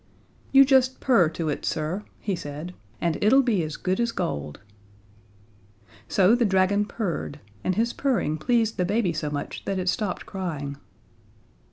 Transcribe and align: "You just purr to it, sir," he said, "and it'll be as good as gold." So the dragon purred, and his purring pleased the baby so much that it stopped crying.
"You 0.51 0.65
just 0.65 0.99
purr 0.99 1.29
to 1.29 1.49
it, 1.49 1.63
sir," 1.63 2.03
he 2.19 2.35
said, 2.35 2.73
"and 2.99 3.23
it'll 3.23 3.43
be 3.43 3.61
as 3.61 3.77
good 3.77 3.99
as 3.99 4.11
gold." 4.11 4.59
So 6.07 6.33
the 6.33 6.43
dragon 6.43 6.85
purred, 6.85 7.39
and 7.63 7.75
his 7.75 7.93
purring 7.93 8.39
pleased 8.39 8.77
the 8.77 8.83
baby 8.85 9.13
so 9.13 9.29
much 9.29 9.63
that 9.65 9.77
it 9.77 9.89
stopped 9.89 10.25
crying. 10.25 10.77